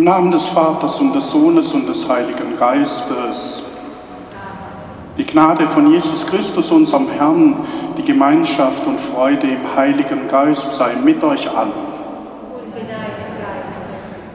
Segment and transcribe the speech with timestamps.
[0.00, 3.62] Namen des Vaters und des Sohnes und des Heiligen Geistes.
[5.18, 7.56] Die Gnade von Jesus Christus, unserem Herrn,
[7.98, 11.72] die Gemeinschaft und Freude im Heiligen Geist sei mit euch allen.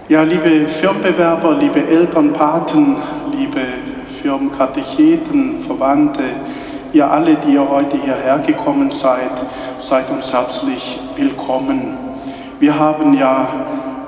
[0.08, 2.98] Ja, liebe Firmenbewerber, liebe Eltern, Paten,
[3.32, 3.62] liebe
[4.22, 6.24] Firmenkatecheten, Verwandte,
[6.94, 9.32] ihr alle, die ihr heute hierher gekommen seid,
[9.80, 11.98] seid uns herzlich willkommen.
[12.60, 13.48] Wir haben ja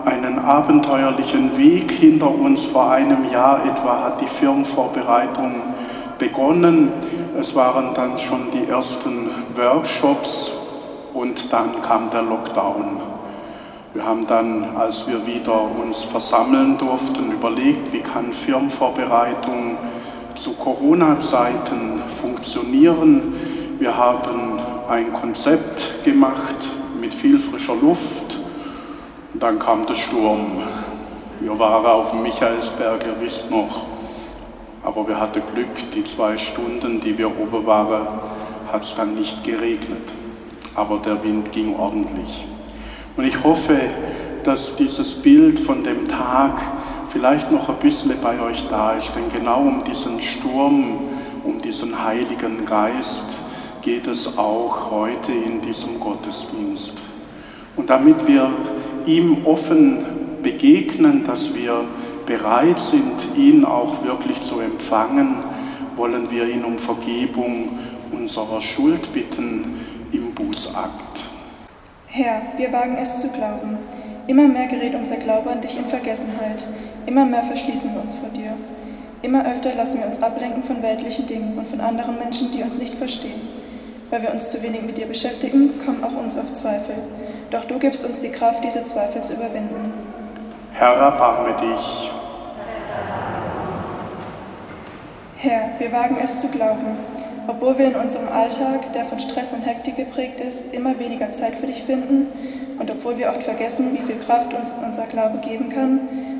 [0.05, 2.65] einen abenteuerlichen Weg hinter uns.
[2.65, 5.55] Vor einem Jahr etwa hat die Firmenvorbereitung
[6.17, 6.89] begonnen.
[7.39, 10.51] Es waren dann schon die ersten Workshops
[11.13, 13.01] und dann kam der Lockdown.
[13.93, 19.77] Wir haben dann, als wir wieder uns versammeln durften, überlegt, wie kann Firmenvorbereitung
[20.35, 23.33] zu Corona-Zeiten funktionieren.
[23.79, 26.69] Wir haben ein Konzept gemacht
[27.01, 28.38] mit viel frischer Luft,
[29.39, 30.63] und dann kam der Sturm.
[31.39, 33.83] Wir waren auf dem Michaelsberg, ihr wisst noch.
[34.83, 38.05] Aber wir hatten Glück, die zwei Stunden, die wir oben waren,
[38.69, 40.11] hat es dann nicht geregnet.
[40.75, 42.43] Aber der Wind ging ordentlich.
[43.15, 43.79] Und ich hoffe,
[44.43, 46.61] dass dieses Bild von dem Tag
[47.07, 49.13] vielleicht noch ein bisschen bei euch da ist.
[49.15, 50.99] Denn genau um diesen Sturm,
[51.45, 53.23] um diesen Heiligen Geist
[53.83, 56.97] geht es auch heute in diesem Gottesdienst.
[57.77, 58.51] Und damit wir
[59.09, 60.05] ihm offen
[60.43, 61.83] begegnen, dass wir
[62.25, 65.37] bereit sind, ihn auch wirklich zu empfangen,
[65.95, 67.79] wollen wir ihn um Vergebung
[68.11, 69.79] unserer Schuld bitten
[70.11, 71.25] im Bußakt.
[72.07, 73.77] Herr, wir wagen es zu glauben.
[74.27, 76.65] Immer mehr gerät unser Glaube an dich in Vergessenheit.
[77.05, 78.53] Immer mehr verschließen wir uns vor dir.
[79.21, 82.77] Immer öfter lassen wir uns ablenken von weltlichen Dingen und von anderen Menschen, die uns
[82.77, 83.41] nicht verstehen.
[84.11, 86.95] Weil wir uns zu wenig mit dir beschäftigen, kommen auch uns auf Zweifel.
[87.51, 89.93] Doch du gibst uns die Kraft, diese Zweifel zu überwinden.
[90.73, 92.11] Herr, erbarme dich.
[95.37, 96.97] Herr, wir wagen es zu glauben.
[97.47, 101.55] Obwohl wir in unserem Alltag, der von Stress und Hektik geprägt ist, immer weniger Zeit
[101.55, 102.27] für dich finden
[102.77, 105.99] und obwohl wir oft vergessen, wie viel Kraft uns unser Glaube geben kann,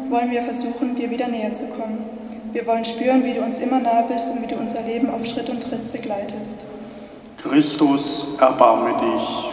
[0.10, 2.06] wollen wir versuchen, dir wieder näher zu kommen.
[2.52, 5.26] Wir wollen spüren, wie du uns immer nahe bist und wie du unser Leben auf
[5.26, 6.66] Schritt und Tritt begleitest.
[7.42, 9.50] Christus, erbarme dich.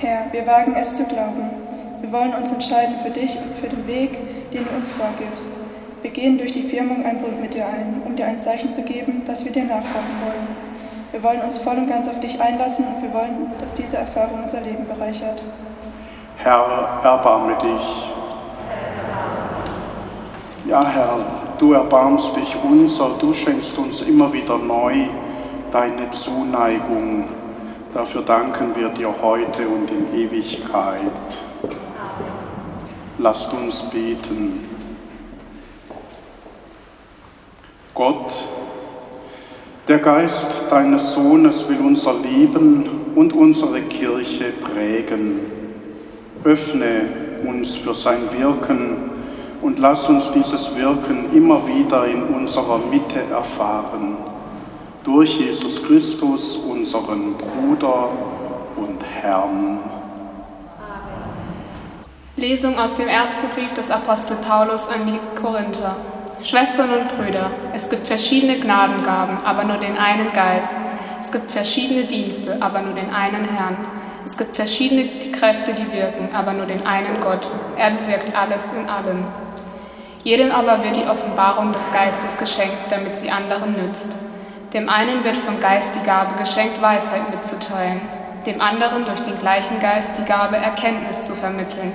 [0.00, 1.50] Herr, wir wagen es zu glauben.
[2.00, 5.50] Wir wollen uns entscheiden für dich und für den Weg, den du uns vorgibst.
[6.02, 8.82] Wir gehen durch die Firmung einen Bund mit dir ein, um dir ein Zeichen zu
[8.82, 10.68] geben, dass wir dir nachfolgen wollen.
[11.10, 14.44] Wir wollen uns voll und ganz auf dich einlassen und wir wollen, dass diese Erfahrung
[14.44, 15.42] unser Leben bereichert.
[16.36, 18.12] Herr, erbarme dich.
[20.68, 21.16] Ja, Herr,
[21.58, 24.94] du erbarmst dich unser, du schenkst uns immer wieder neu
[25.72, 27.24] deine Zuneigung
[27.94, 31.38] Dafür danken wir dir heute und in Ewigkeit.
[33.16, 34.60] Lasst uns beten.
[37.94, 38.30] Gott,
[39.88, 45.40] der Geist deines Sohnes will unser Leben und unsere Kirche prägen.
[46.44, 47.08] Öffne
[47.44, 49.10] uns für sein Wirken
[49.62, 54.37] und lass uns dieses Wirken immer wieder in unserer Mitte erfahren
[55.08, 58.10] durch Jesus Christus, unseren Bruder
[58.76, 59.80] und Herrn.
[62.36, 65.96] Lesung aus dem ersten Brief des Apostel Paulus an die Korinther.
[66.42, 70.76] Schwestern und Brüder, es gibt verschiedene Gnadengaben, aber nur den einen Geist.
[71.18, 73.78] Es gibt verschiedene Dienste, aber nur den einen Herrn.
[74.26, 77.50] Es gibt verschiedene Kräfte, die wirken, aber nur den einen Gott.
[77.78, 79.24] Er bewirkt alles in allem.
[80.22, 84.27] Jedem aber wird die Offenbarung des Geistes geschenkt, damit sie anderen nützt.
[84.74, 88.02] Dem einen wird vom Geist die Gabe geschenkt, Weisheit mitzuteilen,
[88.44, 91.94] dem anderen durch den gleichen Geist die Gabe, Erkenntnis zu vermitteln,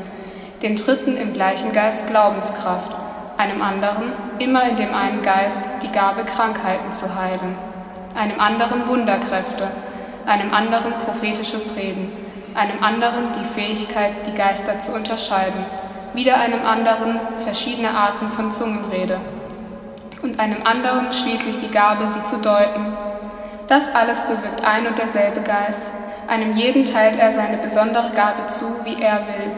[0.63, 2.91] dem dritten im gleichen Geist Glaubenskraft,
[3.37, 7.55] einem anderen, immer in dem einen Geist, die Gabe, Krankheiten zu heilen,
[8.15, 9.67] einem anderen Wunderkräfte,
[10.25, 12.11] einem anderen prophetisches Reden,
[12.55, 15.63] einem anderen die Fähigkeit, die Geister zu unterscheiden,
[16.15, 19.19] wieder einem anderen verschiedene Arten von Zungenrede
[20.23, 22.97] und einem anderen schließlich die Gabe, sie zu deuten.
[23.67, 25.93] Das alles bewirkt ein und derselbe Geist.
[26.27, 29.51] Einem jeden teilt er seine besondere Gabe zu, wie er will.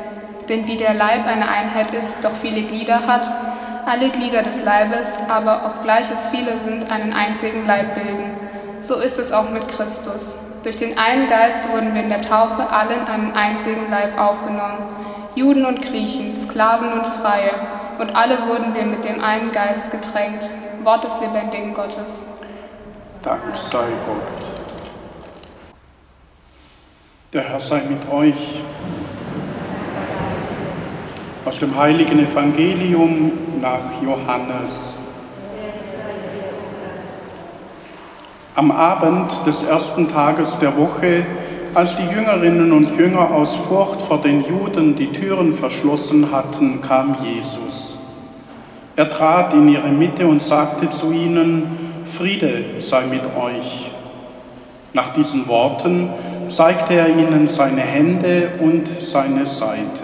[0.50, 3.30] Denn wie der Leib eine Einheit ist, doch viele Glieder hat,
[3.86, 8.38] alle Glieder des Leibes, aber obgleich es viele sind, einen einzigen Leib bilden.
[8.82, 10.34] So ist es auch mit Christus.
[10.64, 14.96] Durch den einen Geist wurden wir in der Taufe alle in einen einzigen Leib aufgenommen.
[15.36, 17.52] Juden und Griechen, Sklaven und Freie,
[18.00, 20.44] und alle wurden wir mit dem einen Geist getränkt,
[20.84, 22.24] Wort des lebendigen Gottes.
[23.22, 24.48] Dank sei Gott.
[27.34, 28.62] Der Herr sei mit euch.
[31.44, 33.32] Aus dem heiligen Evangelium
[33.62, 34.94] nach Johannes.
[38.56, 41.26] Am Abend des ersten Tages der Woche,
[41.76, 47.18] als die Jüngerinnen und Jünger aus Furcht vor den Juden die Türen verschlossen hatten, kam
[47.22, 47.98] Jesus.
[48.96, 53.92] Er trat in ihre Mitte und sagte zu ihnen, Friede sei mit euch.
[54.94, 56.10] Nach diesen Worten
[56.48, 60.04] zeigte er ihnen seine Hände und seine Seite.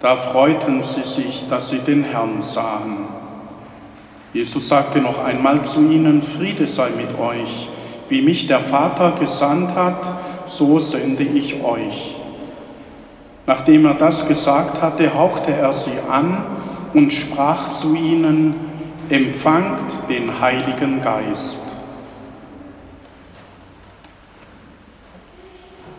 [0.00, 2.96] Da freuten sie sich, dass sie den Herrn sahen.
[4.32, 7.68] Jesus sagte noch einmal zu ihnen, Friede sei mit euch.
[8.08, 10.08] Wie mich der Vater gesandt hat,
[10.46, 12.16] so sende ich euch.
[13.46, 16.44] Nachdem er das gesagt hatte, hauchte er sie an
[16.94, 18.54] und sprach zu ihnen,
[19.08, 21.60] empfangt den Heiligen Geist.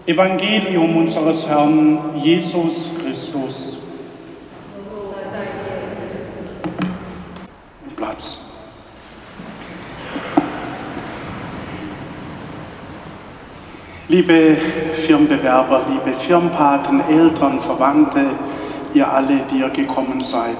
[0.05, 3.77] Evangelium unseres Herrn Jesus Christus.
[14.09, 14.57] Liebe
[14.93, 18.25] Firmenbewerber, liebe Firmenpaten, Eltern, Verwandte,
[18.93, 20.57] ihr alle, die ihr gekommen seid.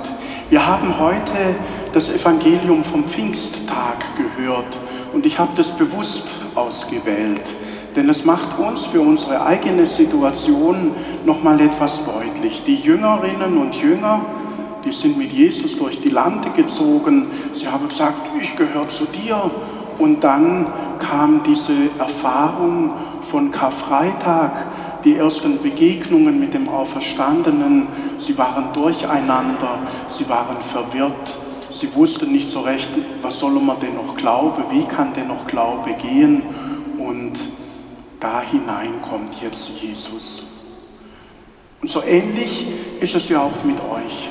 [0.50, 1.56] Wir haben heute
[1.94, 4.78] das Evangelium vom Pfingsttag gehört
[5.14, 7.42] und ich habe das bewusst ausgewählt
[7.98, 10.92] denn es macht uns für unsere eigene Situation
[11.26, 12.62] nochmal etwas deutlich.
[12.64, 14.22] Die Jüngerinnen und Jünger,
[14.86, 17.26] die sind mit Jesus durch die Lande gezogen.
[17.54, 19.50] Sie haben gesagt, ich gehöre zu dir.
[19.98, 20.68] Und dann
[21.00, 22.92] kam diese Erfahrung
[23.30, 27.88] von Karfreitag, die ersten Begegnungen mit dem Auferstandenen.
[28.18, 31.36] Sie waren durcheinander, sie waren verwirrt.
[31.70, 32.90] Sie wussten nicht so recht,
[33.22, 36.42] was soll man denn noch glauben, wie kann denn noch Glaube gehen.
[36.98, 37.34] Und
[38.20, 40.44] da hinein kommt jetzt Jesus.
[41.82, 42.68] Und so ähnlich
[43.00, 44.30] ist es ja auch mit euch.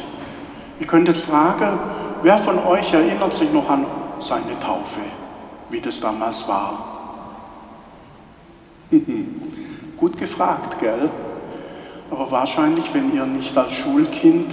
[0.81, 1.79] Ihr könnt jetzt fragen,
[2.23, 3.87] wer von euch erinnert sich noch an
[4.19, 5.01] seine Taufe,
[5.71, 6.96] wie das damals war?
[9.97, 11.11] Gut gefragt, gell?
[12.11, 14.53] Aber wahrscheinlich, wenn ihr nicht als Schulkind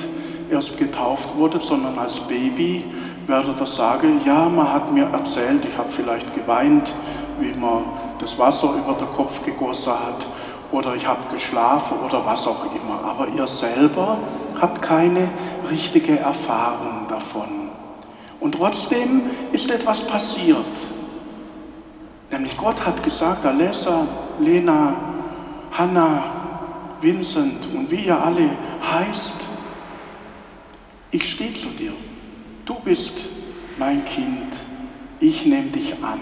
[0.50, 2.84] erst getauft wurdet, sondern als Baby,
[3.28, 6.94] werdet ihr sagen, ja, man hat mir erzählt, ich habe vielleicht geweint,
[7.40, 7.84] wie man
[8.20, 10.25] das Wasser über den Kopf gegossen hat
[10.72, 13.08] oder ich habe geschlafen oder was auch immer.
[13.08, 14.18] Aber ihr selber
[14.60, 15.30] habt keine
[15.70, 17.70] richtige Erfahrung davon.
[18.40, 19.22] Und trotzdem
[19.52, 20.66] ist etwas passiert.
[22.34, 24.08] Nämlich Gott hat gesagt, Alessa,
[24.40, 24.96] Lena,
[25.72, 26.24] Hanna,
[27.00, 28.50] Vincent und wie ihr alle
[28.92, 29.36] heißt,
[31.12, 31.94] ich stehe zu dir.
[32.66, 33.13] Du bist
[33.78, 34.52] mein Kind.
[35.20, 36.20] Ich nehme dich an.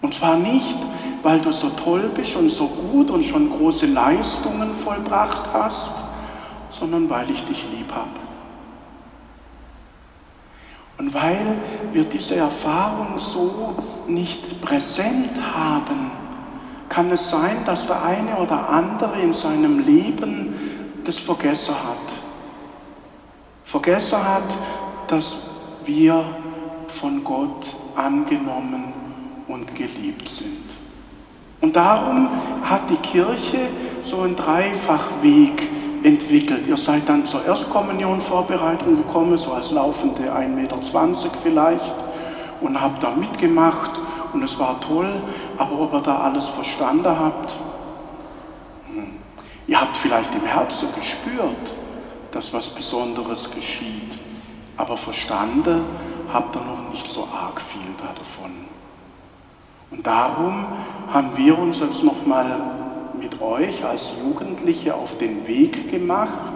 [0.00, 0.76] Und zwar nicht,
[1.22, 5.92] weil du so toll bist und so gut und schon große Leistungen vollbracht hast,
[6.70, 8.08] sondern weil ich dich lieb habe.
[10.98, 11.58] Und weil
[11.92, 13.74] wir diese Erfahrung so
[14.06, 16.10] nicht präsent haben,
[16.88, 20.54] kann es sein, dass der eine oder andere in seinem Leben
[21.04, 22.14] das vergessen hat.
[23.64, 24.56] Vergessen hat,
[25.08, 25.36] dass
[25.84, 26.24] wir
[26.88, 28.92] von Gott angenommen
[29.48, 30.64] und geliebt sind.
[31.60, 32.28] Und darum
[32.62, 33.68] hat die Kirche
[34.02, 35.68] so einen Dreifachweg
[36.02, 36.66] entwickelt.
[36.66, 40.78] Ihr seid dann zur Erstkommunionvorbereitung gekommen, so als laufende 1,20 Meter
[41.42, 41.94] vielleicht,
[42.60, 43.92] und habt da mitgemacht
[44.32, 45.22] und es war toll,
[45.58, 47.54] aber ob ihr da alles verstanden habt,
[48.92, 49.12] hm.
[49.66, 51.74] ihr habt vielleicht im Herzen gespürt,
[52.32, 54.18] dass was Besonderes geschieht,
[54.76, 55.82] aber verstanden
[56.32, 58.50] habt ihr noch nicht so arg viel davon.
[59.90, 60.66] Und darum
[61.12, 62.58] haben wir uns jetzt nochmal
[63.18, 66.54] mit euch als Jugendliche auf den Weg gemacht,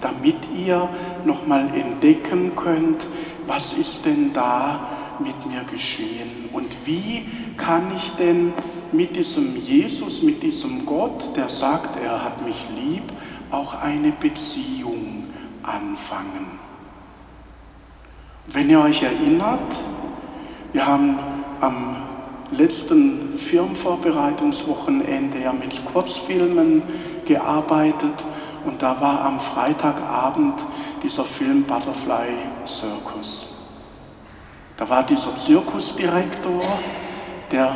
[0.00, 0.88] damit ihr
[1.24, 3.06] nochmal entdecken könnt,
[3.46, 4.80] was ist denn da
[5.18, 7.24] mit mir geschehen und wie
[7.56, 8.52] kann ich denn
[8.92, 13.02] mit diesem Jesus, mit diesem Gott, der sagt, er hat mich lieb,
[13.50, 15.24] auch eine Beziehung
[15.62, 16.58] anfangen.
[18.46, 19.76] Wenn ihr euch erinnert,
[20.72, 21.18] wir haben
[21.60, 21.96] am
[22.50, 26.82] letzten Firmenvorbereitungswochenende ja mit Kurzfilmen
[27.26, 28.24] gearbeitet
[28.64, 30.54] und da war am Freitagabend
[31.02, 32.34] dieser Film Butterfly
[32.66, 33.54] Circus.
[34.76, 36.62] Da war dieser Zirkusdirektor,
[37.50, 37.74] der,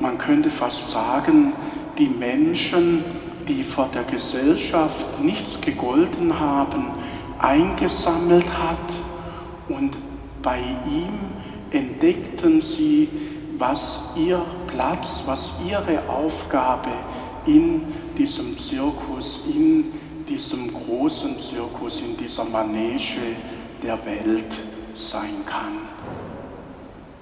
[0.00, 1.52] man könnte fast sagen,
[1.98, 3.04] die Menschen,
[3.46, 6.86] die vor der Gesellschaft nichts gegolten haben,
[7.38, 8.92] eingesammelt hat
[9.68, 9.96] und
[10.42, 11.18] bei ihm
[11.70, 13.08] entdeckten sie
[13.58, 16.90] was ihr Platz, was ihre Aufgabe
[17.46, 17.82] in
[18.16, 19.92] diesem Zirkus, in
[20.28, 23.36] diesem großen Zirkus, in dieser Manege
[23.82, 24.58] der Welt
[24.94, 25.92] sein kann.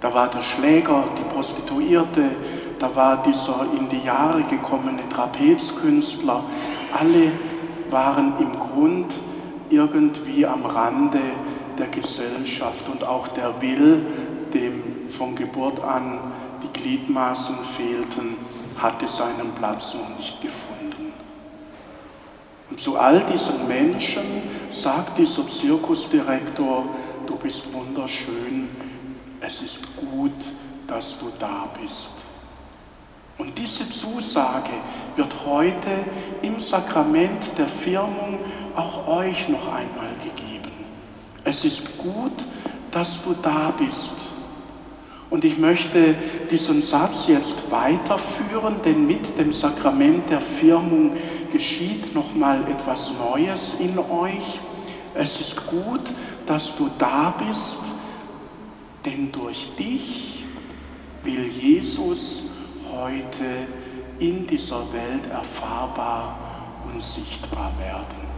[0.01, 2.31] Da war der Schläger, die Prostituierte,
[2.79, 6.43] da war dieser in die Jahre gekommene Trapezkünstler.
[6.99, 7.33] Alle
[7.91, 9.13] waren im Grund
[9.69, 11.21] irgendwie am Rande
[11.79, 14.07] der Gesellschaft und auch der Will,
[14.53, 16.19] dem von Geburt an
[16.63, 18.37] die Gliedmaßen fehlten,
[18.77, 21.13] hatte seinen Platz noch nicht gefunden.
[22.71, 24.25] Und zu all diesen Menschen
[24.71, 26.85] sagt dieser Zirkusdirektor,
[27.27, 28.69] du bist wunderschön,
[29.41, 30.33] es ist gut,
[30.87, 32.11] dass du da bist.
[33.39, 34.73] Und diese Zusage
[35.17, 35.89] wird heute
[36.43, 38.39] im Sakrament der Firmung
[38.77, 40.71] auch euch noch einmal gegeben.
[41.43, 42.45] Es ist gut,
[42.91, 44.13] dass du da bist.
[45.31, 46.17] Und ich möchte
[46.51, 51.13] diesen Satz jetzt weiterführen, denn mit dem Sakrament der Firmung
[51.53, 54.59] geschieht noch mal etwas Neues in euch.
[55.15, 56.13] Es ist gut,
[56.47, 57.79] dass du da bist,
[59.05, 60.45] denn durch dich
[61.23, 62.43] will Jesus
[62.93, 63.69] heute
[64.19, 66.39] in dieser Welt erfahrbar
[66.91, 68.30] und sichtbar werden.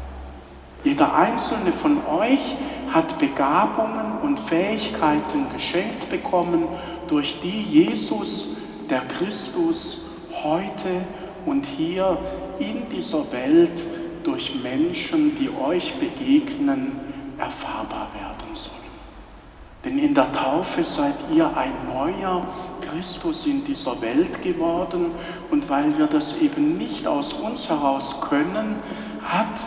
[0.85, 2.57] Jeder einzelne von euch
[2.93, 6.67] hat Begabungen und Fähigkeiten geschenkt bekommen,
[7.09, 8.49] durch die Jesus,
[8.91, 10.01] der Christus,
[10.43, 11.03] heute
[11.47, 12.19] und hier
[12.59, 13.87] in dieser Welt
[14.25, 17.01] durch Menschen, die euch begegnen,
[17.39, 18.73] erfahrbar werden soll.
[19.85, 22.47] Denn in der Taufe seid ihr ein neuer
[22.81, 25.11] Christus in dieser Welt geworden
[25.51, 28.77] und weil wir das eben nicht aus uns heraus können,
[29.25, 29.59] hat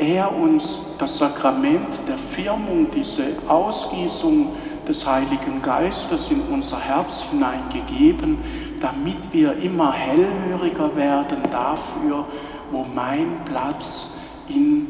[0.00, 4.52] er uns das Sakrament der Firmung, diese Ausgießung
[4.88, 8.38] des Heiligen Geistes in unser Herz hineingegeben,
[8.80, 12.24] damit wir immer hellhöriger werden dafür,
[12.70, 14.14] wo mein Platz
[14.48, 14.86] in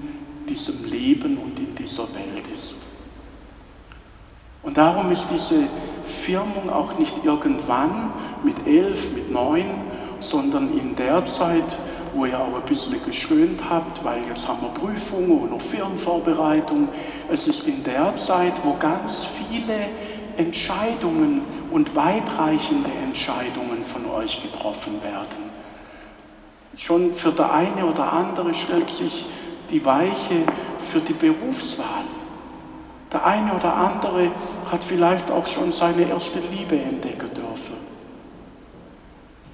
[0.48, 2.76] diesem Leben und in dieser Welt ist.
[4.62, 5.64] Und darum ist diese
[6.04, 8.12] Firmung auch nicht irgendwann
[8.44, 9.66] mit elf, mit neun,
[10.20, 11.78] sondern in der Zeit,
[12.14, 16.88] wo ihr auch ein bisschen geschönt habt, weil jetzt haben wir Prüfungen noch Firmenvorbereitung.
[17.30, 19.88] Es ist in der Zeit, wo ganz viele
[20.36, 25.50] Entscheidungen und weitreichende Entscheidungen von euch getroffen werden.
[26.76, 29.26] Schon für der eine oder andere stellt sich
[29.70, 30.44] die Weiche
[30.78, 32.04] für die Berufswahl.
[33.12, 34.30] Der eine oder andere
[34.70, 37.74] hat vielleicht auch schon seine erste Liebe entdecken dürfen.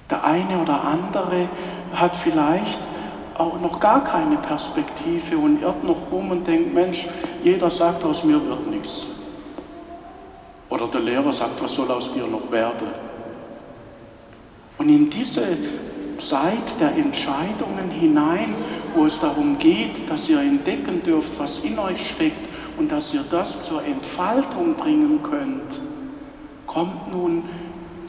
[0.09, 1.49] Der eine oder andere
[1.93, 2.79] hat vielleicht
[3.37, 7.07] auch noch gar keine Perspektive und irrt noch rum und denkt, Mensch,
[7.43, 9.05] jeder sagt, aus mir wird nichts.
[10.69, 12.87] Oder der Lehrer sagt, was soll aus dir noch werden?
[14.77, 15.45] Und in diese
[16.17, 18.55] Zeit der Entscheidungen hinein,
[18.95, 23.23] wo es darum geht, dass ihr entdecken dürft, was in euch steckt und dass ihr
[23.29, 25.79] das zur Entfaltung bringen könnt,
[26.65, 27.43] kommt nun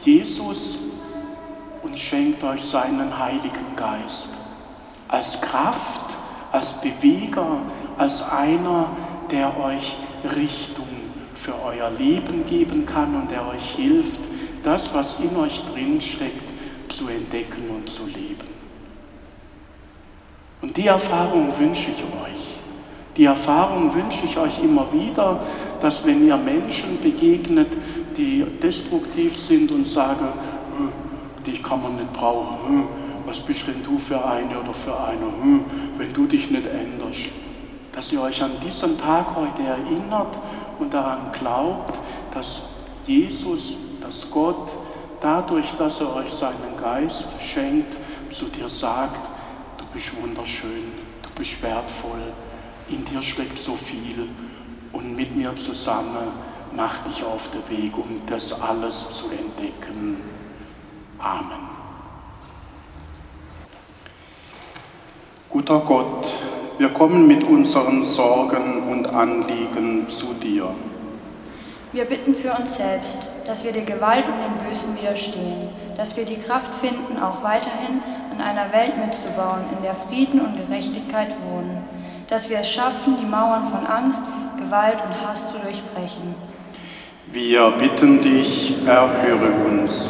[0.03, 0.79] Jesus
[1.99, 4.29] schenkt euch seinen Heiligen Geist
[5.09, 6.17] als Kraft,
[6.51, 7.57] als Beweger,
[7.97, 8.91] als einer,
[9.29, 9.97] der euch
[10.35, 10.87] Richtung
[11.35, 14.21] für euer Leben geben kann und der euch hilft,
[14.63, 16.53] das, was in euch drin steckt,
[16.89, 18.47] zu entdecken und zu leben.
[20.61, 22.57] Und die Erfahrung wünsche ich euch.
[23.15, 25.39] Die Erfahrung wünsche ich euch immer wieder,
[25.81, 27.69] dass wenn ihr Menschen begegnet,
[28.17, 30.27] die destruktiv sind und sagen,
[31.51, 32.87] dich kann man nicht brauchen.
[33.25, 35.27] Was bist denn du für eine oder für einer,
[35.97, 37.29] wenn du dich nicht änderst?
[37.91, 40.37] Dass ihr euch an diesen Tag heute erinnert
[40.79, 41.99] und daran glaubt,
[42.33, 42.61] dass
[43.05, 44.71] Jesus, dass Gott,
[45.19, 47.97] dadurch, dass er euch seinen Geist schenkt,
[48.29, 49.27] zu dir sagt,
[49.77, 50.91] du bist wunderschön,
[51.21, 52.33] du bist wertvoll,
[52.87, 54.27] in dir steckt so viel
[54.91, 56.31] und mit mir zusammen
[56.75, 60.08] mach dich auf den Weg, um das alles zu entdecken.
[61.19, 61.67] Amen.
[65.49, 66.33] Guter Gott,
[66.77, 70.69] wir kommen mit unseren Sorgen und Anliegen zu dir.
[71.91, 76.23] Wir bitten für uns selbst, dass wir der Gewalt und dem Bösen widerstehen, dass wir
[76.23, 78.01] die Kraft finden, auch weiterhin
[78.31, 81.81] an einer Welt mitzubauen, in der Frieden und Gerechtigkeit wohnen,
[82.29, 84.21] dass wir es schaffen, die Mauern von Angst,
[84.57, 86.35] Gewalt und Hass zu durchbrechen.
[87.31, 90.07] Wir bitten dich, erhöre uns.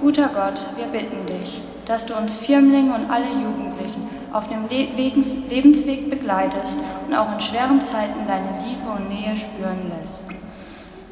[0.00, 4.88] Guter Gott, wir bitten dich, dass du uns Firmlinge und alle Jugendlichen auf dem Le
[4.94, 6.76] Lebensweg begleitest
[7.08, 10.20] und auch in schweren Zeiten deine Liebe und Nähe spüren lässt.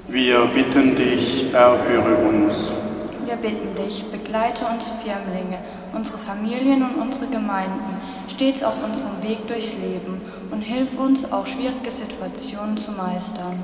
[0.07, 2.73] Wir bitten dich, erhöre uns.
[3.25, 5.59] Wir bitten dich, begleite uns Firmlinge,
[5.94, 10.20] unsere Familien und unsere Gemeinden stets auf unserem Weg durchs Leben
[10.51, 13.61] und hilf uns, auch schwierige Situationen zu meistern.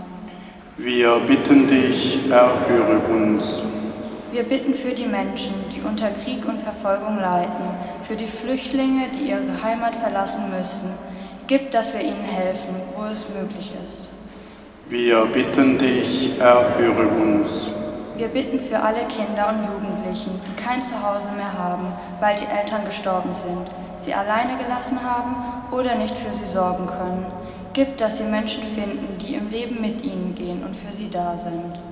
[0.78, 3.62] Wir bitten dich, erhöre uns.
[4.32, 7.66] Wir bitten für die Menschen, die unter Krieg und Verfolgung leiden,
[8.04, 10.92] für die Flüchtlinge, die ihre Heimat verlassen müssen.
[11.48, 14.02] Gib, dass wir ihnen helfen, wo es möglich ist.
[14.88, 17.70] Wir bitten dich, erhöre uns.
[18.16, 21.88] Wir bitten für alle Kinder und Jugendlichen, die kein Zuhause mehr haben,
[22.20, 23.66] weil die Eltern gestorben sind,
[24.00, 25.34] sie alleine gelassen haben
[25.72, 27.26] oder nicht für sie sorgen können.
[27.72, 31.36] Gib, dass sie Menschen finden, die im Leben mit ihnen gehen und für sie da
[31.36, 31.89] sind.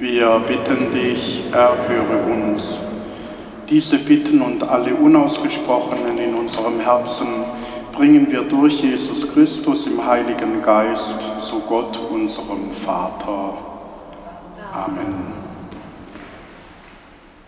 [0.00, 2.78] Wir bitten dich, erhöre uns.
[3.68, 7.26] Diese Bitten und alle unausgesprochenen in unserem Herzen
[7.92, 13.58] bringen wir durch Jesus Christus im Heiligen Geist zu Gott, unserem Vater.
[14.72, 15.49] Amen.